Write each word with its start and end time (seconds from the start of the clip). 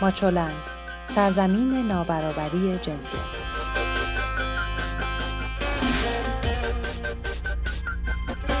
ماچولند. 0.00 0.62
سرزمین 1.06 1.86
نابرابری 1.88 2.78
جنسیتی 2.82 3.40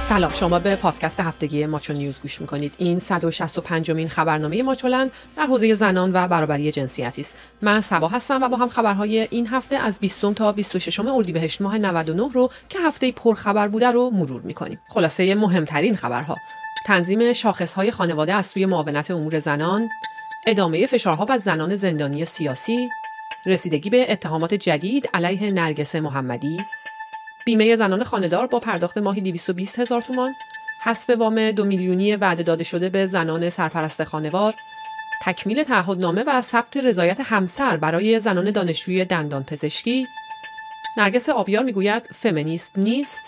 سلام 0.02 0.30
شما 0.34 0.58
به 0.58 0.76
پادکست 0.76 1.20
هفتگی 1.20 1.66
ماچو 1.66 1.92
نیوز 1.92 2.20
گوش 2.22 2.40
می‌کنید. 2.40 2.72
این 2.78 2.98
165 2.98 3.90
مین 3.90 4.08
خبرنامه 4.08 4.62
ماچولند 4.62 5.10
در 5.36 5.46
حوزه 5.46 5.74
زنان 5.74 6.10
و 6.14 6.28
برابری 6.28 6.72
جنسیتی 6.72 7.20
است. 7.20 7.38
من 7.62 7.80
سبا 7.80 8.08
هستم 8.08 8.42
و 8.42 8.48
با 8.48 8.56
هم 8.56 8.68
خبرهای 8.68 9.28
این 9.30 9.46
هفته 9.46 9.76
از 9.76 9.98
20 9.98 10.34
تا 10.34 10.52
26 10.52 11.00
اردیبهشت 11.00 11.60
ماه 11.60 11.78
99 11.78 12.28
رو 12.32 12.50
که 12.68 12.78
هفته 12.80 13.12
پرخبر 13.12 13.68
بوده 13.68 13.86
رو 13.86 14.10
مرور 14.10 14.40
می‌کنیم. 14.40 14.80
خلاصه 14.88 15.34
مهمترین 15.34 15.96
خبرها. 15.96 16.36
تنظیم 16.86 17.32
شاخصهای 17.32 17.90
خانواده 17.90 18.34
از 18.34 18.46
سوی 18.46 18.66
معاونت 18.66 19.10
امور 19.10 19.38
زنان. 19.38 19.88
ادامه 20.46 20.86
فشارها 20.86 21.24
بر 21.24 21.36
زنان 21.36 21.76
زندانی 21.76 22.24
سیاسی 22.24 22.88
رسیدگی 23.46 23.90
به 23.90 24.12
اتهامات 24.12 24.54
جدید 24.54 25.08
علیه 25.14 25.52
نرگس 25.52 25.94
محمدی. 25.96 26.56
بیمه 27.46 27.76
زنان 27.76 28.04
خانهدار 28.04 28.46
با 28.46 28.60
پرداخت 28.60 28.98
ماهی 28.98 29.20
220 29.20 29.78
هزار 29.78 30.02
تومان. 30.02 30.34
حذف 30.82 31.10
وام 31.10 31.50
دو 31.50 31.64
میلیونی 31.64 32.16
وعده 32.16 32.42
داده 32.42 32.64
شده 32.64 32.88
به 32.88 33.06
زنان 33.06 33.50
سرپرست 33.50 34.04
خانوار 34.04 34.54
تکمیل 35.22 35.62
تعهدنامه 35.62 36.24
و 36.26 36.40
ثبت 36.40 36.76
رضایت 36.76 37.20
همسر 37.20 37.76
برای 37.76 38.20
زنان 38.20 38.50
دانشجوی 38.50 39.04
دندان 39.04 39.44
پزشکی. 39.44 40.06
نرگس 40.96 41.28
آبیار 41.28 41.64
می‌گوید 41.64 42.08
فمینیست 42.14 42.78
نیست 42.78 43.24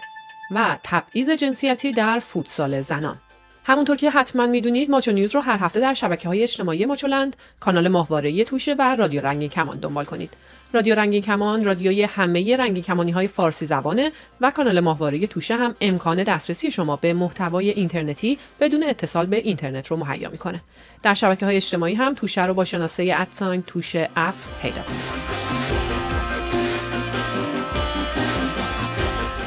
و 0.50 0.78
تبعیض 0.82 1.30
جنسیتی 1.30 1.92
در 1.92 2.18
فوتسال 2.18 2.80
زنان. 2.80 3.18
همونطور 3.64 3.96
که 3.96 4.10
حتما 4.10 4.46
می‌دونید 4.46 4.90
ماچو 4.90 5.12
نیوز 5.12 5.34
رو 5.34 5.40
هر 5.40 5.58
هفته 5.58 5.80
در 5.80 5.94
شبکه 5.94 6.28
های 6.28 6.42
اجتماعی 6.42 6.86
ماچولند 6.86 7.36
کانال 7.60 7.88
ماهواره 7.88 8.44
توشه 8.44 8.74
و 8.78 8.96
رادیو 8.96 9.20
رنگین 9.20 9.48
کمان 9.48 9.78
دنبال 9.78 10.04
کنید. 10.04 10.30
رادیو 10.72 10.94
رنگین 10.94 11.22
کمان 11.22 11.64
رادیوی 11.64 12.02
همه 12.02 12.56
رنگین 12.56 12.84
کمانی 12.84 13.10
های 13.10 13.28
فارسی 13.28 13.66
زبانه 13.66 14.12
و 14.40 14.50
کانال 14.50 14.80
ماهواره 14.80 15.26
توشه 15.26 15.56
هم 15.56 15.74
امکان 15.80 16.22
دسترسی 16.22 16.70
شما 16.70 16.96
به 16.96 17.14
محتوای 17.14 17.70
اینترنتی 17.70 18.38
بدون 18.60 18.82
اتصال 18.82 19.26
به 19.26 19.36
اینترنت 19.36 19.86
رو 19.86 19.96
مهیا 19.96 20.30
می‌کنه. 20.30 20.60
در 21.02 21.14
شبکه 21.14 21.46
های 21.46 21.56
اجتماعی 21.56 21.94
هم 21.94 22.14
توشه 22.14 22.46
رو 22.46 22.54
با 22.54 22.64
شناسه 22.64 23.14
ادساین 23.16 23.62
توشه 23.62 24.10
اپ 24.16 24.34
پیدا 24.62 24.82
کنید. 24.82 25.41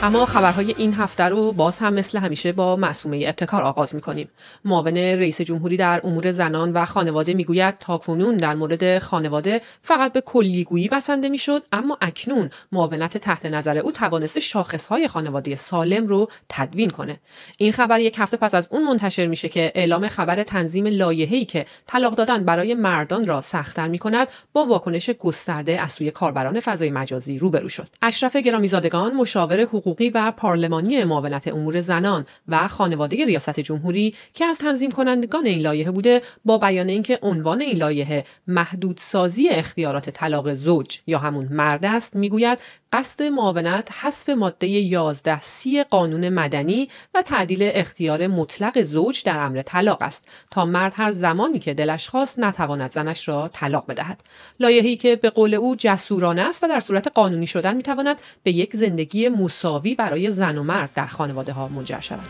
اما 0.06 0.26
خبرهای 0.26 0.76
این 0.78 0.94
هفته 0.94 1.24
رو 1.24 1.52
باز 1.52 1.80
هم 1.80 1.94
مثل 1.94 2.18
همیشه 2.18 2.52
با 2.52 2.76
معصومه 2.76 3.24
ابتکار 3.28 3.62
آغاز 3.62 3.96
می‌کنیم. 3.96 4.30
معاون 4.66 4.98
رئیس 4.98 5.42
جمهوری 5.42 5.78
در 5.78 6.02
امور 6.04 6.32
زنان 6.32 6.74
و 6.74 6.86
خانواده 6.86 7.34
می‌گوید 7.34 7.76
تاکنون 7.78 8.38
در 8.38 8.56
مورد 8.56 9.00
خانواده 9.00 9.62
فقط 9.82 10.14
به 10.14 10.22
کلیگویی 10.22 10.88
بسنده 10.88 11.30
می‌شد 11.30 11.64
اما 11.72 11.98
اکنون 12.02 12.50
معاونت 12.72 13.18
تحت 13.18 13.46
نظر 13.46 13.78
او 13.78 13.92
توانسته 13.92 14.40
شاخصهای 14.40 15.08
خانواده 15.08 15.56
سالم 15.56 16.08
رو 16.08 16.30
تدوین 16.50 16.90
کنه. 16.90 17.20
این 17.58 17.72
خبر 17.72 18.00
یک 18.00 18.16
هفته 18.18 18.38
پس 18.38 18.56
از 18.56 18.68
اون 18.72 18.84
منتشر 18.84 19.26
میشه 19.26 19.50
که 19.50 19.72
اعلام 19.76 20.08
خبر 20.08 20.44
تنظیم 20.44 20.86
لایحه‌ای 20.86 21.46
که 21.46 21.66
طلاق 21.88 22.16
دادن 22.16 22.44
برای 22.44 22.74
مردان 22.74 23.28
را 23.28 23.42
سختتر 23.42 23.88
می‌کند 23.88 24.28
با 24.54 24.66
واکنش 24.66 25.10
گسترده 25.10 25.82
از 25.82 25.92
سوی 25.92 26.12
کاربران 26.12 26.60
فضای 26.60 26.90
مجازی 26.90 27.40
روبرو 27.40 27.70
شد. 27.70 27.88
اشرف 28.02 28.36
گرامیزادگان 28.36 29.14
مشاور 29.14 29.62
حقوق 29.62 29.95
حقوقی 29.96 30.10
و 30.10 30.32
پارلمانی 30.32 31.04
معاونت 31.04 31.48
امور 31.48 31.82
زنان 31.82 32.26
و 32.48 32.68
خانواده 32.68 33.26
ریاست 33.26 33.60
جمهوری 33.60 34.16
که 34.34 34.46
از 34.46 34.58
تنظیم 34.58 34.92
کنندگان 34.92 35.46
این 35.46 35.62
لایحه 35.62 35.92
بوده 35.92 36.22
با 36.46 36.58
بیان 36.58 36.90
اینکه 36.90 37.20
عنوان 37.22 37.62
این 37.62 37.78
لایحه 37.78 38.26
محدودسازی 38.48 39.50
اختیارات 39.50 40.10
طلاق 40.10 40.54
زوج 40.54 41.00
یا 41.08 41.20
همون 41.20 41.48
مرد 41.52 41.86
است 41.86 42.16
می‌گوید 42.16 42.60
قصد 42.94 43.24
معاونت 43.24 43.90
حذف 43.92 44.30
ماده 44.30 44.68
11 44.68 45.42
سی 45.42 45.84
قانون 45.84 46.30
مدنی 46.30 46.90
و 47.14 47.22
تعدیل 47.22 47.60
اختیار 47.74 48.28
مطلق 48.28 48.82
زوج 48.82 49.24
در 49.24 49.40
امر 49.40 49.62
طلاق 49.62 50.02
است 50.02 50.30
تا 50.52 50.66
مرد 50.66 50.94
هر 50.96 51.12
زمانی 51.12 51.60
که 51.60 51.74
دلش 51.74 52.10
خواست 52.10 52.40
نتواند 52.40 52.90
زنش 52.90 53.28
را 53.28 53.48
طلاق 53.54 53.86
بدهد. 53.88 54.24
لایحه‌ای 54.60 54.96
که 54.96 55.16
به 55.16 55.30
قول 55.30 55.54
او 55.54 55.76
جسورانه 55.76 56.42
است 56.42 56.64
و 56.64 56.68
در 56.68 56.80
صورت 56.80 57.08
قانونی 57.08 57.48
شدن 57.48 57.76
می‌تواند 57.76 58.22
به 58.44 58.52
یک 58.52 58.76
زندگی 58.76 59.30
مساوی 59.30 59.75
برای 59.96 60.32
زن 60.32 60.58
و 60.58 60.64
مرد 60.64 60.90
در 60.94 61.08
خانواده 61.08 61.54
ها 61.54 61.68
منجر 61.68 62.00
شود. 62.00 62.28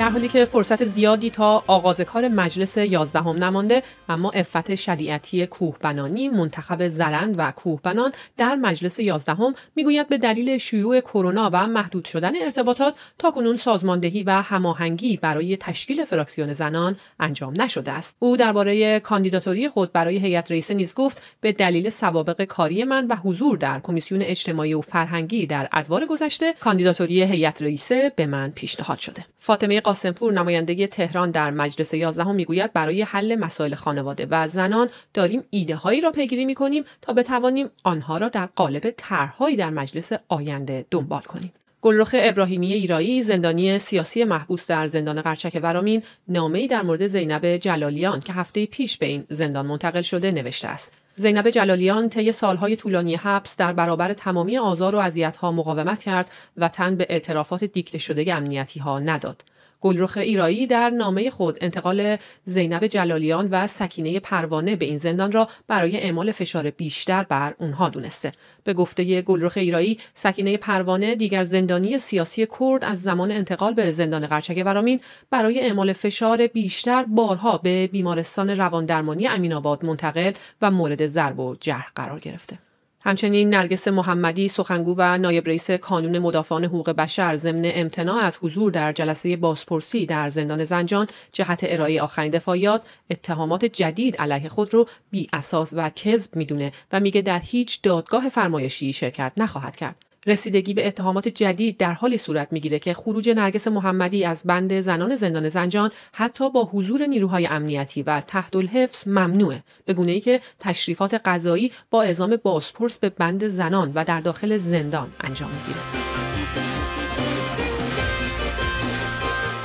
در 0.00 0.10
حالی 0.10 0.28
که 0.28 0.44
فرصت 0.44 0.84
زیادی 0.84 1.30
تا 1.30 1.64
آغاز 1.66 2.00
کار 2.00 2.28
مجلس 2.28 2.76
یازدهم 2.76 3.44
نمانده 3.44 3.82
اما 4.08 4.30
افت 4.30 4.74
شریعتی 4.74 5.46
کوهبنانی 5.46 6.28
منتخب 6.28 6.88
زرند 6.88 7.34
و 7.38 7.50
کوهبنان 7.50 8.12
در 8.36 8.54
مجلس 8.54 8.98
یازدهم 8.98 9.54
می‌گوید 9.76 10.08
به 10.08 10.18
دلیل 10.18 10.58
شیوع 10.58 11.00
کرونا 11.00 11.50
و 11.52 11.66
محدود 11.66 12.04
شدن 12.04 12.32
ارتباطات 12.42 12.94
تاکنون 13.18 13.56
سازماندهی 13.56 14.22
و 14.22 14.30
هماهنگی 14.30 15.16
برای 15.16 15.56
تشکیل 15.56 16.04
فراکسیون 16.04 16.52
زنان 16.52 16.96
انجام 17.20 17.62
نشده 17.62 17.92
است. 17.92 18.16
او 18.18 18.36
درباره 18.36 19.00
کاندیداتوری 19.00 19.68
خود 19.68 19.92
برای 19.92 20.18
هیئت 20.18 20.50
رئیسه 20.50 20.74
نیز 20.74 20.94
گفت 20.94 21.22
به 21.40 21.52
دلیل 21.52 21.90
سوابق 21.90 22.44
کاری 22.44 22.84
من 22.84 23.06
و 23.06 23.16
حضور 23.16 23.56
در 23.56 23.80
کمیسیون 23.80 24.22
اجتماعی 24.22 24.74
و 24.74 24.80
فرهنگی 24.80 25.46
در 25.46 25.68
ادوار 25.72 26.06
گذشته 26.06 26.54
کاندیداتوری 26.60 27.22
هیئت 27.22 27.62
رئیسه 27.62 28.12
به 28.16 28.26
من 28.26 28.50
پیشنهاد 28.50 28.98
شده. 28.98 29.24
فاطمه 29.36 29.80
قاسمپور 29.90 30.32
نماینده 30.32 30.86
تهران 30.86 31.30
در 31.30 31.50
مجلس 31.50 31.94
یازدهم 31.94 32.34
می‌گوید 32.34 32.72
برای 32.72 33.02
حل 33.02 33.34
مسائل 33.34 33.74
خانواده 33.74 34.26
و 34.30 34.48
زنان 34.48 34.88
داریم 35.14 35.44
ایده 35.50 35.76
هایی 35.76 36.00
را 36.00 36.10
پیگیری 36.10 36.44
می 36.44 36.54
کنیم 36.54 36.84
تا 37.02 37.12
بتوانیم 37.12 37.70
آنها 37.84 38.18
را 38.18 38.28
در 38.28 38.46
قالب 38.46 38.94
طرحهایی 38.96 39.56
در 39.56 39.70
مجلس 39.70 40.12
آینده 40.28 40.86
دنبال 40.90 41.20
کنیم 41.20 41.52
گلرخ 41.82 42.14
ابراهیمی 42.18 42.72
ایرایی 42.72 43.22
زندانی 43.22 43.78
سیاسی 43.78 44.24
محبوس 44.24 44.66
در 44.66 44.86
زندان 44.86 45.22
قرچک 45.22 45.60
ورامین 45.62 46.02
نامه‌ای 46.28 46.66
در 46.66 46.82
مورد 46.82 47.06
زینب 47.06 47.56
جلالیان 47.56 48.20
که 48.20 48.32
هفته 48.32 48.66
پیش 48.66 48.98
به 48.98 49.06
این 49.06 49.24
زندان 49.28 49.66
منتقل 49.66 50.02
شده 50.02 50.30
نوشته 50.30 50.68
است 50.68 50.92
زینب 51.16 51.50
جلالیان 51.50 52.08
طی 52.08 52.32
سالهای 52.32 52.76
طولانی 52.76 53.14
حبس 53.16 53.56
در 53.56 53.72
برابر 53.72 54.12
تمامی 54.12 54.58
آزار 54.58 54.94
و 54.94 54.98
اذیت‌ها 54.98 55.52
مقاومت 55.52 56.02
کرد 56.02 56.30
و 56.56 56.68
تن 56.68 56.96
به 56.96 57.06
اعترافات 57.08 57.64
دیکته 57.64 57.98
شده 57.98 58.34
امنیتی 58.34 58.80
ها 58.80 58.98
نداد. 58.98 59.44
گلرخ 59.80 60.16
ایرایی 60.16 60.66
در 60.66 60.90
نامه 60.90 61.30
خود 61.30 61.58
انتقال 61.60 62.16
زینب 62.44 62.86
جلالیان 62.86 63.48
و 63.50 63.66
سکینه 63.66 64.20
پروانه 64.20 64.76
به 64.76 64.84
این 64.84 64.98
زندان 64.98 65.32
را 65.32 65.48
برای 65.68 65.96
اعمال 65.96 66.32
فشار 66.32 66.70
بیشتر 66.70 67.22
بر 67.22 67.54
اونها 67.58 67.88
دونسته. 67.88 68.32
به 68.64 68.74
گفته 68.74 69.22
گلرخ 69.22 69.56
ایرایی 69.56 69.98
سکینه 70.14 70.56
پروانه 70.56 71.14
دیگر 71.14 71.44
زندانی 71.44 71.98
سیاسی 71.98 72.46
کرد 72.60 72.84
از 72.84 73.02
زمان 73.02 73.30
انتقال 73.30 73.74
به 73.74 73.90
زندان 73.90 74.26
قرچک 74.26 74.62
ورامین 74.66 75.00
برای 75.30 75.60
اعمال 75.60 75.92
فشار 75.92 76.46
بیشتر 76.46 77.04
بارها 77.04 77.58
به 77.58 77.86
بیمارستان 77.86 78.50
رواندرمانی 78.50 79.28
امینآباد 79.28 79.84
منتقل 79.84 80.32
و 80.62 80.70
مورد 80.70 81.06
ضرب 81.06 81.40
و 81.40 81.56
جرح 81.60 81.92
قرار 81.94 82.18
گرفته. 82.18 82.69
همچنین 83.02 83.54
نرگس 83.54 83.88
محمدی 83.88 84.48
سخنگو 84.48 84.94
و 84.98 85.18
نایب 85.18 85.46
رئیس 85.46 85.70
کانون 85.70 86.18
مدافعان 86.18 86.64
حقوق 86.64 86.90
بشر 86.90 87.36
ضمن 87.36 87.62
امتناع 87.64 88.24
از 88.24 88.38
حضور 88.42 88.70
در 88.70 88.92
جلسه 88.92 89.36
بازپرسی 89.36 90.06
در 90.06 90.28
زندان 90.28 90.64
زنجان 90.64 91.06
جهت 91.32 91.60
ارائه 91.62 92.02
آخرین 92.02 92.30
دفاعیات 92.30 92.86
اتهامات 93.10 93.64
جدید 93.64 94.16
علیه 94.16 94.48
خود 94.48 94.74
رو 94.74 94.86
بی 95.10 95.28
اساس 95.32 95.72
و 95.76 95.90
کذب 95.90 96.36
می‌دونه 96.36 96.72
و 96.92 97.00
میگه 97.00 97.22
در 97.22 97.40
هیچ 97.44 97.82
دادگاه 97.82 98.28
فرمایشی 98.28 98.92
شرکت 98.92 99.32
نخواهد 99.36 99.76
کرد. 99.76 100.09
رسیدگی 100.26 100.74
به 100.74 100.86
اتهامات 100.86 101.28
جدید 101.28 101.76
در 101.76 101.92
حالی 101.92 102.16
صورت 102.16 102.52
می‌گیره 102.52 102.78
که 102.78 102.94
خروج 102.94 103.28
نرگس 103.28 103.68
محمدی 103.68 104.24
از 104.24 104.42
بند 104.44 104.80
زنان 104.80 105.16
زندان 105.16 105.48
زنجان 105.48 105.90
حتی 106.12 106.50
با 106.50 106.64
حضور 106.64 107.06
نیروهای 107.06 107.46
امنیتی 107.46 108.02
و 108.02 108.20
تحت 108.20 108.56
الحفظ 108.56 109.08
ممنوعه. 109.08 109.62
به 109.84 109.94
گونه 109.94 110.12
ای 110.12 110.20
که 110.20 110.40
تشریفات 110.58 111.14
قضایی 111.14 111.72
با 111.90 112.02
اعزام 112.02 112.36
بازپرس 112.36 112.98
به 112.98 113.08
بند 113.08 113.48
زنان 113.48 113.92
و 113.94 114.04
در 114.04 114.20
داخل 114.20 114.58
زندان 114.58 115.08
انجام 115.20 115.50
می‌گیره. 115.50 116.29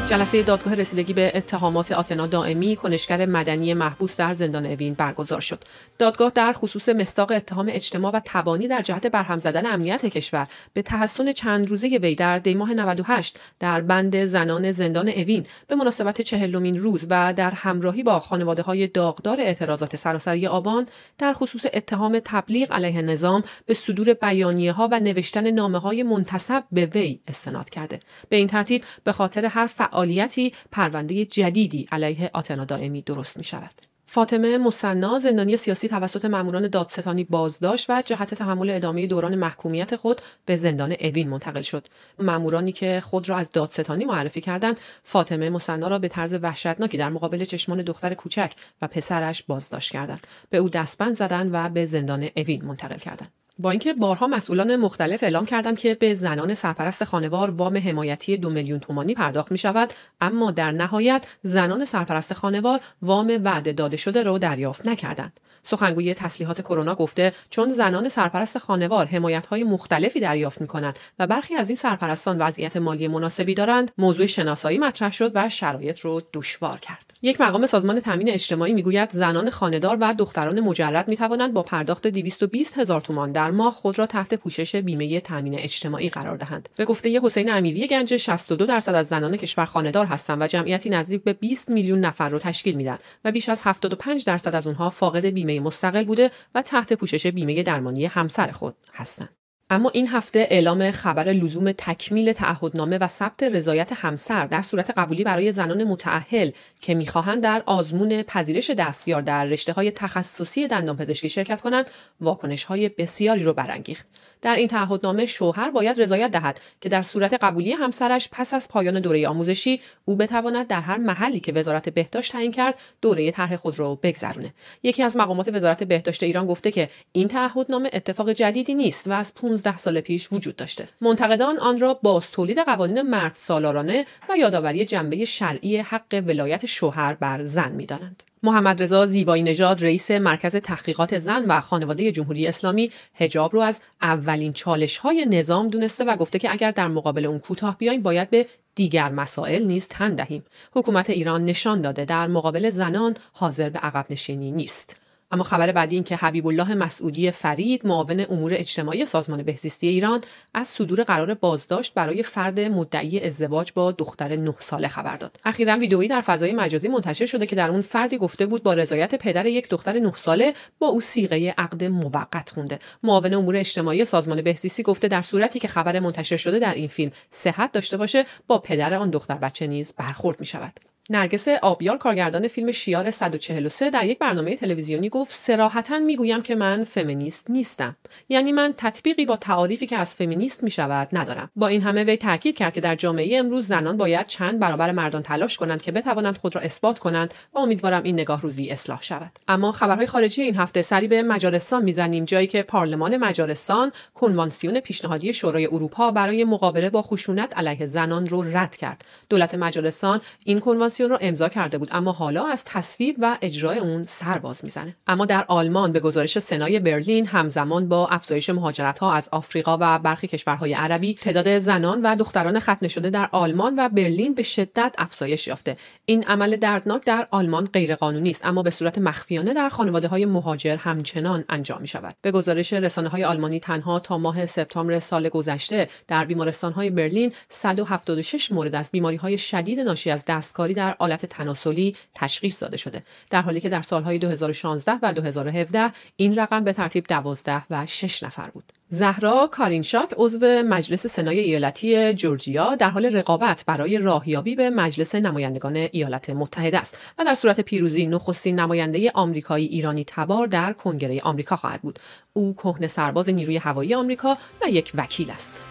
جلسه 0.09 0.43
دادگاه 0.43 0.75
رسیدگی 0.75 1.13
به 1.13 1.31
اتهامات 1.35 1.91
آتنا 1.91 2.27
دائمی 2.27 2.75
کنشگر 2.75 3.25
مدنی 3.25 3.73
محبوس 3.73 4.17
در 4.17 4.33
زندان 4.33 4.65
اوین 4.65 4.93
برگزار 4.93 5.39
شد. 5.39 5.63
دادگاه 5.97 6.31
در 6.35 6.53
خصوص 6.53 6.89
مستاق 6.89 7.31
اتهام 7.31 7.69
اجتماع 7.71 8.11
و 8.11 8.21
تبانی 8.25 8.67
در 8.67 8.81
جهت 8.81 9.07
برهم 9.07 9.39
زدن 9.39 9.65
امنیت 9.65 10.05
کشور 10.05 10.47
به 10.73 10.81
تحسن 10.81 11.31
چند 11.31 11.69
روزه 11.69 11.87
وی 11.87 12.15
در 12.15 12.39
دیماه 12.39 12.73
98 12.73 13.39
در 13.59 13.81
بند 13.81 14.25
زنان 14.25 14.71
زندان 14.71 15.09
اوین 15.09 15.45
به 15.67 15.75
مناسبت 15.75 16.21
چهلمین 16.21 16.77
روز 16.77 17.05
و 17.09 17.33
در 17.33 17.51
همراهی 17.51 18.03
با 18.03 18.19
خانواده 18.19 18.61
های 18.61 18.87
داغدار 18.87 19.41
اعتراضات 19.41 19.95
سراسری 19.95 20.47
آبان 20.47 20.85
در 21.17 21.33
خصوص 21.33 21.65
اتهام 21.73 22.19
تبلیغ 22.25 22.73
علیه 22.73 23.01
نظام 23.01 23.43
به 23.65 23.73
صدور 23.73 24.13
بیانیه 24.13 24.71
ها 24.71 24.89
و 24.91 24.99
نوشتن 24.99 25.51
نامه 25.51 25.79
های 25.79 26.03
منتصب 26.03 26.63
به 26.71 26.85
وی 26.85 27.19
استناد 27.27 27.69
کرده. 27.69 27.99
به 28.29 28.35
این 28.35 28.47
ترتیب 28.47 28.83
به 29.03 29.11
خاطر 29.11 29.45
هر 29.45 29.67
فعالیتی 29.95 30.53
پرونده 30.71 31.25
جدیدی 31.25 31.88
علیه 31.92 32.30
آتنا 32.33 32.65
دائمی 32.65 33.01
درست 33.01 33.38
می 33.38 33.44
شود. 33.44 33.71
فاطمه 34.06 34.57
مصنا 34.57 35.19
زندانی 35.19 35.57
سیاسی 35.57 35.88
توسط 35.88 36.25
ماموران 36.25 36.68
دادستانی 36.68 37.24
بازداشت 37.24 37.89
و 37.89 38.01
جهت 38.06 38.33
تحمل 38.33 38.69
ادامه 38.69 39.07
دوران 39.07 39.36
محکومیت 39.36 39.95
خود 39.95 40.21
به 40.45 40.56
زندان 40.56 40.95
اوین 41.01 41.30
منتقل 41.30 41.62
شد. 41.62 41.88
مامورانی 42.19 42.71
که 42.71 43.01
خود 43.06 43.30
را 43.30 43.38
از 43.38 43.51
دادستانی 43.51 44.06
معرفی 44.06 44.42
کردند 44.42 44.80
فاطمه 45.03 45.50
مصنا 45.50 45.88
را 45.88 46.00
به 46.00 46.07
طرز 46.07 46.33
وحشتناکی 46.33 46.98
در 46.98 47.09
مقابل 47.09 47.44
چشمان 47.44 47.81
دختر 47.81 48.13
کوچک 48.13 48.53
و 48.81 48.88
پسرش 48.88 49.44
بازداشت 49.44 49.91
کردند. 49.91 50.27
به 50.50 50.57
او 50.57 50.69
دستبند 50.69 51.13
زدند 51.13 51.50
و 51.53 51.69
به 51.69 51.86
زندان 51.86 52.30
اوین 52.36 52.65
منتقل 52.65 52.98
کردند. 52.98 53.44
با 53.59 53.71
اینکه 53.71 53.93
بارها 53.93 54.27
مسئولان 54.27 54.75
مختلف 54.75 55.23
اعلام 55.23 55.45
کردند 55.45 55.79
که 55.79 55.93
به 55.93 56.13
زنان 56.13 56.53
سرپرست 56.53 57.03
خانوار 57.03 57.49
وام 57.49 57.77
حمایتی 57.77 58.37
دو 58.37 58.49
میلیون 58.49 58.79
تومانی 58.79 59.13
پرداخت 59.13 59.51
می 59.51 59.57
شود 59.57 59.93
اما 60.21 60.51
در 60.51 60.71
نهایت 60.71 61.27
زنان 61.43 61.85
سرپرست 61.85 62.33
خانوار 62.33 62.79
وام 63.01 63.39
وعده 63.43 63.73
داده 63.73 63.97
شده 63.97 64.23
را 64.23 64.37
دریافت 64.37 64.85
نکردند. 64.85 65.39
سخنگوی 65.63 66.13
تسلیحات 66.13 66.61
کرونا 66.61 66.95
گفته 66.95 67.33
چون 67.49 67.69
زنان 67.69 68.09
سرپرست 68.09 68.57
خانوار 68.57 69.05
حمایت 69.05 69.47
های 69.47 69.63
مختلفی 69.63 70.19
دریافت 70.19 70.61
می 70.61 70.67
کنند 70.67 70.99
و 71.19 71.27
برخی 71.27 71.55
از 71.55 71.69
این 71.69 71.75
سرپرستان 71.75 72.37
وضعیت 72.37 72.77
مالی 72.77 73.07
مناسبی 73.07 73.53
دارند 73.53 73.91
موضوع 73.97 74.25
شناسایی 74.25 74.77
مطرح 74.77 75.11
شد 75.11 75.31
و 75.35 75.49
شرایط 75.49 75.99
رو 75.99 76.21
دشوار 76.33 76.79
کرد. 76.79 77.04
یک 77.25 77.42
مقام 77.42 77.66
سازمان 77.66 78.00
تامین 78.00 78.30
اجتماعی 78.30 78.74
می‌گوید 78.74 79.10
زنان 79.10 79.50
خانهدار 79.50 79.98
و 80.01 80.13
دختران 80.13 80.60
مجرد 80.60 81.07
می 81.07 81.18
توانند 81.18 81.54
با 81.54 81.63
پرداخت 81.63 82.07
220 82.07 82.77
هزار 82.77 83.01
تومان 83.01 83.31
در 83.31 83.51
ماه 83.51 83.74
خود 83.74 84.00
را 84.00 84.06
تحت 84.06 84.33
پوشش 84.33 84.75
بیمه 84.75 85.19
تامین 85.19 85.60
اجتماعی 85.60 86.10
قرار 86.10 86.38
دهند. 86.38 86.69
به 86.77 86.86
گفته 86.86 87.19
حسین 87.24 87.51
امیری 87.51 87.88
گنج 87.88 88.16
62 88.16 88.66
درصد 88.66 88.95
از 88.95 89.07
زنان 89.07 89.38
کشور 89.38 89.66
خانهدار 89.66 90.06
هستند 90.06 90.42
و 90.42 90.48
جمعیتی 90.48 90.89
نزدیک 90.89 91.24
به 91.24 91.33
20 91.33 91.69
میلیون 91.69 92.00
نفر 92.00 92.30
را 92.30 92.39
تشکیل 92.39 92.75
میدن 92.75 92.98
و 93.25 93.31
بیش 93.31 93.50
از 93.50 93.62
75 93.66 94.25
درصد 94.25 94.56
از 94.56 94.68
اونها 94.68 94.89
فاقد 94.89 95.25
بیمه 95.25 95.60
مستقل 95.60 96.04
بوده 96.04 96.31
و 96.56 96.62
تحت 96.62 96.94
پوشش 96.94 97.27
بیمه 97.27 97.63
درمانی 97.63 98.06
همسر 98.06 98.51
خود 98.51 98.75
هستند. 98.94 99.44
اما 99.69 99.89
این 99.94 100.07
هفته 100.07 100.47
اعلام 100.50 100.91
خبر 100.91 101.23
لزوم 101.23 101.71
تکمیل 101.71 102.33
تعهدنامه 102.33 102.97
و 102.97 103.07
ثبت 103.07 103.44
رضایت 103.44 103.94
همسر 103.94 104.45
در 104.45 104.62
صورت 104.62 104.91
قبولی 104.97 105.23
برای 105.23 105.51
زنان 105.51 105.83
متعهل 105.83 106.51
که 106.81 106.94
می‌خواهند 106.94 107.44
در 107.44 107.63
آزمون 107.65 108.23
پذیرش 108.23 108.69
دستیار 108.69 109.21
در 109.21 109.45
رشته 109.45 109.73
های 109.73 109.91
تخصصی 109.91 110.67
دندانپزشکی 110.67 111.29
شرکت 111.29 111.62
کنند 111.62 111.89
واکنش 112.21 112.63
های 112.63 112.89
بسیاری 112.89 113.44
رو 113.44 113.53
برانگیخت. 113.53 114.07
در 114.45 114.56
این 114.56 114.68
تعهدنامه 114.68 115.25
شوهر 115.25 115.69
باید 115.69 116.01
رضایت 116.01 116.31
دهد 116.31 116.62
که 116.81 116.89
در 116.89 117.01
صورت 117.01 117.33
قبولی 117.33 117.71
همسرش 117.71 118.30
پس 118.31 118.53
از 118.53 118.68
پایان 118.68 119.00
دوره 119.00 119.27
آموزشی 119.27 119.81
او 120.06 120.15
بتواند 120.15 120.68
در 120.68 120.81
هر 120.81 120.97
محلی 120.97 121.39
که 121.39 121.53
وزارت 121.53 121.89
بهداشت 121.89 122.31
تعیین 122.31 122.51
کرد 122.51 122.75
دوره 123.01 123.31
طرح 123.31 123.56
خود 123.56 123.80
را 123.80 123.95
بگذرونه. 123.95 124.53
یکی 124.83 125.03
از 125.03 125.18
مقامات 125.18 125.50
وزارت 125.53 125.83
بهداشت 125.83 126.24
ایران 126.24 126.45
گفته 126.45 126.71
که 126.71 126.89
این 127.12 127.27
تعهدنامه 127.27 127.89
اتفاق 127.94 128.31
جدیدی 128.31 128.75
نیست 128.75 129.07
و 129.07 129.12
از 129.12 129.33
15 129.33 129.77
سال 129.77 130.01
پیش 130.01 130.31
وجود 130.31 130.56
داشته. 130.56 130.88
منتقدان 131.01 131.57
آن 131.57 131.80
را 131.80 131.94
باز 131.94 132.31
تولید 132.31 132.59
قوانین 132.59 133.01
مرد 133.01 133.36
سالارانه 133.36 134.06
و 134.30 134.38
یادآوری 134.38 134.86
جنبه 134.86 135.25
شرعی 135.25 135.77
حق 135.77 136.24
ولایت 136.27 136.65
شوهر 136.65 137.13
بر 137.13 137.44
زن 137.44 137.71
می‌دانند. 137.71 138.24
محمد 138.45 138.83
رضا 138.83 139.06
زیبایی 139.06 139.44
نژاد 139.44 139.83
رئیس 139.83 140.12
مرکز 140.12 140.56
تحقیقات 140.56 141.18
زن 141.18 141.45
و 141.45 141.62
خانواده 141.62 142.12
جمهوری 142.12 142.47
اسلامی 142.47 142.92
حجاب 143.13 143.53
رو 143.53 143.59
از 143.62 143.81
اولین 144.01 144.53
چالش 144.53 144.97
های 144.97 145.25
نظام 145.25 145.69
دونسته 145.69 146.03
و 146.03 146.15
گفته 146.15 146.39
که 146.39 146.51
اگر 146.51 146.71
در 146.71 146.88
مقابل 146.88 147.25
اون 147.25 147.39
کوتاه 147.39 147.77
بیایم 147.77 148.01
باید 148.01 148.30
به 148.30 148.45
دیگر 148.75 149.09
مسائل 149.09 149.63
نیز 149.63 149.88
تن 149.88 150.15
دهیم. 150.15 150.45
حکومت 150.75 151.09
ایران 151.09 151.45
نشان 151.45 151.81
داده 151.81 152.06
در 152.06 152.27
مقابل 152.27 152.69
زنان 152.69 153.15
حاضر 153.33 153.69
به 153.69 153.80
عقب 153.80 154.06
نشینی 154.09 154.51
نیست. 154.51 155.04
اما 155.35 155.43
خبر 155.43 155.71
بعدی 155.71 155.95
این 155.95 156.03
که 156.03 156.15
حبیب 156.15 156.47
الله 156.47 156.73
مسعودی 156.73 157.31
فرید 157.31 157.87
معاون 157.87 158.25
امور 158.29 158.53
اجتماعی 158.53 159.05
سازمان 159.05 159.43
بهزیستی 159.43 159.87
ایران 159.87 160.21
از 160.53 160.67
صدور 160.67 161.03
قرار 161.03 161.33
بازداشت 161.33 161.93
برای 161.93 162.23
فرد 162.23 162.59
مدعی 162.59 163.25
ازدواج 163.25 163.71
با 163.75 163.91
دختر 163.91 164.35
9 164.35 164.55
ساله 164.59 164.87
خبر 164.87 165.17
داد. 165.17 165.39
اخیرا 165.45 165.77
ویدئویی 165.77 166.07
در 166.07 166.21
فضای 166.21 166.53
مجازی 166.53 166.87
منتشر 166.87 167.25
شده 167.25 167.45
که 167.45 167.55
در 167.55 167.69
اون 167.71 167.81
فردی 167.81 168.17
گفته 168.17 168.45
بود 168.45 168.63
با 168.63 168.73
رضایت 168.73 169.15
پدر 169.15 169.45
یک 169.45 169.69
دختر 169.69 169.99
9 169.99 170.11
ساله 170.15 170.53
با 170.79 170.87
او 170.87 171.01
سیغه 171.01 171.53
عقد 171.57 171.83
موقت 171.83 172.49
خونده. 172.49 172.79
معاون 173.03 173.33
امور 173.33 173.55
اجتماعی 173.55 174.05
سازمان 174.05 174.41
بهزیستی 174.41 174.83
گفته 174.83 175.07
در 175.07 175.21
صورتی 175.21 175.59
که 175.59 175.67
خبر 175.67 175.99
منتشر 175.99 176.38
شده 176.38 176.59
در 176.59 176.73
این 176.73 176.88
فیلم 176.88 177.11
صحت 177.31 177.71
داشته 177.71 177.97
باشه 177.97 178.25
با 178.47 178.59
پدر 178.59 178.93
آن 178.93 179.09
دختر 179.09 179.35
بچه 179.35 179.67
نیز 179.67 179.93
برخورد 179.97 180.39
می 180.39 180.45
شود. 180.45 180.94
نرگس 181.09 181.47
آبیار 181.47 181.97
کارگردان 181.97 182.47
فیلم 182.47 182.71
شیار 182.71 183.11
143 183.11 183.89
در 183.89 184.05
یک 184.05 184.19
برنامه 184.19 184.55
تلویزیونی 184.55 185.09
گفت 185.09 185.31
سراحتا 185.31 185.99
می‌گویم 185.99 186.41
که 186.41 186.55
من 186.55 186.83
فمینیست 186.83 187.49
نیستم. 187.49 187.95
یعنی 188.29 188.51
من 188.51 188.73
تطبیقی 188.77 189.25
با 189.25 189.35
تعاریفی 189.35 189.87
که 189.87 189.97
از 189.97 190.15
فمینیست 190.15 190.63
می 190.63 190.71
شود 190.71 191.07
ندارم. 191.13 191.49
با 191.55 191.67
این 191.67 191.81
همه 191.81 192.03
وی 192.03 192.17
تاکید 192.17 192.55
کرد 192.55 192.73
که 192.73 192.81
در 192.81 192.95
جامعه 192.95 193.39
امروز 193.39 193.67
زنان 193.67 193.97
باید 193.97 194.27
چند 194.27 194.59
برابر 194.59 194.91
مردان 194.91 195.23
تلاش 195.23 195.57
کنند 195.57 195.81
که 195.81 195.91
بتوانند 195.91 196.37
خود 196.37 196.55
را 196.55 196.61
اثبات 196.61 196.99
کنند 196.99 197.33
و 197.53 197.59
امیدوارم 197.59 198.03
این 198.03 198.19
نگاه 198.19 198.41
روزی 198.41 198.69
اصلاح 198.69 199.01
شود. 199.01 199.31
اما 199.47 199.71
خبرهای 199.71 200.07
خارجی 200.07 200.41
این 200.41 200.55
هفته 200.55 200.81
سری 200.81 201.07
به 201.07 201.23
مجارستان 201.23 201.83
می‌زنیم 201.83 202.25
جایی 202.25 202.47
که 202.47 202.63
پارلمان 202.63 203.17
مجارستان 203.17 203.91
کنوانسیون 204.13 204.79
پیشنهادی 204.79 205.33
شورای 205.33 205.65
اروپا 205.65 206.11
برای 206.11 206.43
مقابله 206.43 206.89
با 206.89 207.01
خشونت 207.01 207.57
علیه 207.57 207.85
زنان 207.85 208.27
رو 208.27 208.57
رد 208.57 208.75
کرد. 208.75 209.05
دولت 209.29 209.55
مجارستان 209.55 210.21
این 210.45 210.59
کنوانسیون 210.59 210.94
کنوانسیون 210.97 211.09
رو 211.09 211.18
امضا 211.21 211.50
کرده 211.50 211.77
بود. 211.77 211.89
اما 211.92 212.12
حالا 212.12 212.45
از 212.45 212.65
تصویب 212.65 213.15
و 213.19 213.38
اجرای 213.42 213.80
اون 213.80 214.03
سر 214.03 214.38
باز 214.38 214.62
می‌زنه. 214.63 214.95
اما 215.07 215.25
در 215.25 215.45
آلمان 215.47 215.92
به 215.92 216.00
گزارش 216.00 216.39
سنای 216.39 216.80
برلین 216.80 217.27
همزمان 217.27 217.89
با 217.89 218.07
افزایش 218.07 218.50
مهاجرت 218.50 219.00
ها 219.00 219.13
از 219.13 219.30
آفریقا 219.31 219.77
و 219.81 220.00
برخی 220.00 220.27
کشورهای 220.27 220.74
عربی 220.74 221.13
تعداد 221.13 221.57
زنان 221.57 222.01
و 222.01 222.15
دختران 222.15 222.59
ختنه 222.59 222.88
شده 222.88 223.09
در 223.09 223.30
آلمان 223.31 223.75
و 223.77 223.89
برلین 223.89 224.33
به 224.33 224.44
شدت 224.44 224.95
افزایش 224.97 225.47
یافته. 225.47 225.77
این 226.06 226.24
عمل 226.24 226.56
دردناک 226.56 227.06
در 227.06 227.27
آلمان 227.31 227.65
غیرقانونی 227.65 228.30
است 228.30 228.45
اما 228.45 228.63
به 228.63 228.69
صورت 228.69 228.98
مخفیانه 228.98 229.53
در 229.53 229.69
خانواده 229.69 230.07
های 230.07 230.25
مهاجر 230.25 230.75
همچنان 230.75 231.45
انجام 231.50 231.81
می 231.81 231.88
شود 231.88 232.15
به 232.21 232.31
گزارش 232.31 232.74
رسانه 232.74 233.09
های 233.09 233.24
آلمانی 233.24 233.59
تنها 233.59 234.00
تا 234.00 234.18
ماه 234.18 234.45
سپتامبر 234.45 235.00
سال 235.00 235.30
گذشته 235.30 235.88
در 236.07 236.25
بیمارستان 236.25 236.74
های 236.74 236.89
برلین 236.89 237.33
176 237.50 238.51
مورد 238.51 238.75
از 238.75 238.91
بیماری 238.91 239.15
های 239.15 239.38
شدید 239.38 239.79
ناشی 239.79 240.12
از 240.12 240.25
دستکاری 240.25 240.74
در 240.74 240.85
در 240.86 240.96
آلت 241.00 241.25
تناسلی 241.25 241.96
تشخیص 242.13 242.63
داده 242.63 242.77
شده. 242.77 243.04
در 243.30 243.42
حالی 243.42 243.60
که 243.60 243.70
در 243.70 243.82
سالهای 243.82 244.18
2016 244.18 244.92
و 245.01 245.13
2017 245.13 245.92
این 246.15 246.36
رقم 246.36 246.63
به 246.63 246.74
ترتیب 246.74 247.06
12 247.08 247.63
و 247.70 247.86
6 247.86 248.24
نفر 248.24 248.50
بود. 248.50 248.74
زهرا 248.89 249.50
کارینشاک 249.51 250.13
عضو 250.18 250.39
مجلس 250.46 251.08
سنای 251.08 251.39
ایالتی 251.39 252.13
جورجیا 252.13 252.75
در 252.75 252.89
حال 252.89 253.06
رقابت 253.06 253.63
برای 253.68 253.98
راهیابی 253.98 254.56
به 254.56 254.70
مجلس 254.70 255.15
نمایندگان 255.15 255.75
ایالات 255.75 256.30
متحده 256.30 256.77
است 256.77 256.98
و 257.18 257.24
در 257.24 257.36
صورت 257.36 257.60
پیروزی 257.62 258.08
نخستین 258.08 258.60
نماینده 258.60 259.12
آمریکایی 259.13 259.68
ایرانی 259.68 260.04
تبار 260.08 260.48
در 260.48 260.74
کنگره 260.74 261.22
آمریکا 261.22 261.56
خواهد 261.56 261.82
بود. 261.82 262.00
او 262.34 262.54
کهنه 262.54 262.88
سرباز 262.88 263.30
نیروی 263.30 263.58
هوایی 263.58 263.94
آمریکا 263.94 264.38
و 264.62 264.70
یک 264.70 264.92
وکیل 264.96 265.32
است. 265.32 265.62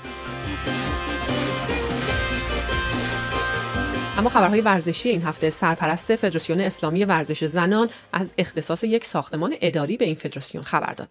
اما 4.18 4.28
خبرهای 4.28 4.61
ورزشی 4.61 5.09
این 5.09 5.23
هفته 5.23 5.50
سرپرست 5.50 6.16
فدراسیون 6.16 6.61
اسلامی 6.61 7.04
ورزش 7.04 7.44
زنان 7.44 7.90
از 8.12 8.35
اختصاص 8.38 8.85
یک 8.85 9.04
ساختمان 9.04 9.54
اداری 9.61 9.97
به 9.97 10.04
این 10.04 10.14
فدراسیون 10.14 10.64
خبر 10.64 10.92
داد. 10.92 11.09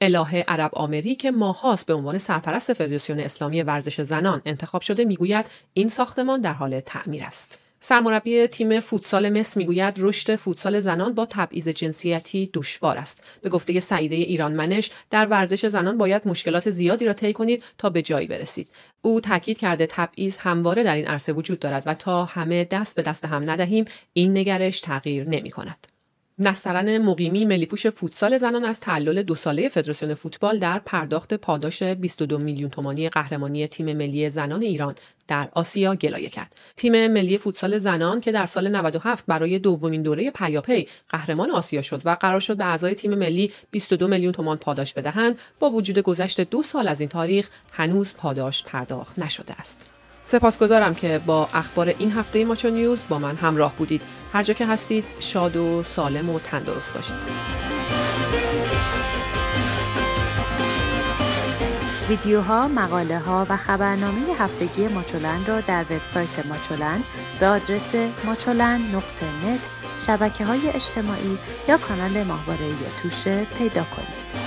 الهه 0.00 0.44
عرب 0.48 0.70
آمری 0.74 1.14
که 1.14 1.30
ماهاست 1.30 1.86
به 1.86 1.94
عنوان 1.94 2.18
سرپرست 2.18 2.72
فدراسیون 2.72 3.20
اسلامی 3.20 3.62
ورزش 3.62 4.00
زنان 4.00 4.42
انتخاب 4.44 4.82
شده 4.82 5.04
می‌گوید 5.04 5.46
این 5.74 5.88
ساختمان 5.88 6.40
در 6.40 6.52
حال 6.52 6.80
تعمیر 6.80 7.24
است. 7.24 7.65
سرمربی 7.88 8.46
تیم 8.46 8.80
فوتسال 8.80 9.38
مصر 9.38 9.58
می‌گوید 9.58 9.94
رشد 9.98 10.36
فوتسال 10.36 10.80
زنان 10.80 11.14
با 11.14 11.26
تبعیض 11.26 11.68
جنسیتی 11.68 12.50
دشوار 12.54 12.98
است 12.98 13.24
به 13.42 13.48
گفته 13.48 13.80
سعیده 13.80 14.14
ایران 14.14 14.52
منش 14.52 14.90
در 15.10 15.26
ورزش 15.26 15.66
زنان 15.66 15.98
باید 15.98 16.28
مشکلات 16.28 16.70
زیادی 16.70 17.04
را 17.04 17.12
طی 17.12 17.32
کنید 17.32 17.62
تا 17.78 17.90
به 17.90 18.02
جایی 18.02 18.26
برسید 18.26 18.70
او 19.02 19.20
تاکید 19.20 19.58
کرده 19.58 19.86
تبعیض 19.90 20.36
همواره 20.36 20.82
در 20.82 20.96
این 20.96 21.06
عرصه 21.06 21.32
وجود 21.32 21.58
دارد 21.58 21.82
و 21.86 21.94
تا 21.94 22.24
همه 22.24 22.64
دست 22.64 22.96
به 22.96 23.02
دست 23.02 23.24
هم 23.24 23.50
ندهیم 23.50 23.84
این 24.12 24.38
نگرش 24.38 24.80
تغییر 24.80 25.28
نمی 25.28 25.50
کند. 25.50 25.95
نسترن 26.38 26.98
مقیمی 26.98 27.44
ملیپوش 27.44 27.86
فوتسال 27.86 28.38
زنان 28.38 28.64
از 28.64 28.80
تعلل 28.80 29.22
دو 29.22 29.34
ساله 29.34 29.68
فدراسیون 29.68 30.14
فوتبال 30.14 30.58
در 30.58 30.78
پرداخت 30.78 31.34
پاداش 31.34 31.82
22 31.82 32.38
میلیون 32.38 32.70
تومانی 32.70 33.08
قهرمانی 33.08 33.66
تیم 33.66 33.96
ملی 33.96 34.30
زنان 34.30 34.62
ایران 34.62 34.94
در 35.28 35.48
آسیا 35.52 35.94
گلایه 35.94 36.28
کرد. 36.28 36.54
تیم 36.76 37.06
ملی 37.06 37.38
فوتسال 37.38 37.78
زنان 37.78 38.20
که 38.20 38.32
در 38.32 38.46
سال 38.46 38.68
97 38.68 39.24
برای 39.26 39.58
دومین 39.58 40.02
دوره 40.02 40.30
پیاپی 40.30 40.88
قهرمان 41.08 41.50
آسیا 41.50 41.82
شد 41.82 42.02
و 42.04 42.10
قرار 42.20 42.40
شد 42.40 42.56
به 42.56 42.64
اعضای 42.64 42.94
تیم 42.94 43.14
ملی 43.14 43.52
22 43.70 44.08
میلیون 44.08 44.32
تومان 44.32 44.56
پاداش 44.56 44.94
بدهند 44.94 45.38
با 45.58 45.70
وجود 45.70 45.98
گذشت 45.98 46.40
دو 46.40 46.62
سال 46.62 46.88
از 46.88 47.00
این 47.00 47.08
تاریخ 47.08 47.48
هنوز 47.72 48.14
پاداش 48.14 48.64
پرداخت 48.64 49.18
نشده 49.18 49.54
است. 49.54 49.95
سپاسگزارم 50.26 50.94
که 50.94 51.20
با 51.26 51.48
اخبار 51.54 51.88
این 51.98 52.12
هفته 52.12 52.44
ماچو 52.44 52.70
نیوز 52.70 53.02
با 53.08 53.18
من 53.18 53.36
همراه 53.36 53.76
بودید 53.76 54.02
هر 54.32 54.42
جا 54.42 54.54
که 54.54 54.66
هستید 54.66 55.04
شاد 55.20 55.56
و 55.56 55.82
سالم 55.82 56.30
و 56.30 56.38
تندرست 56.38 56.92
باشید 56.92 57.14
ویدیوها، 62.08 62.68
مقاله 62.68 63.18
ها 63.18 63.46
و 63.48 63.56
خبرنامه 63.56 64.20
هفتگی 64.38 64.88
ماچولن 64.88 65.46
را 65.46 65.60
در 65.60 65.82
وبسایت 65.90 66.46
ماچولن 66.46 67.02
به 67.40 67.46
آدرس 67.46 67.94
نت 67.94 69.68
شبکه 70.06 70.44
های 70.44 70.68
اجتماعی 70.68 71.38
یا 71.68 71.78
کانال 71.78 72.22
ماهواره 72.22 72.70
توشه 73.02 73.44
پیدا 73.58 73.82
کنید. 73.82 74.45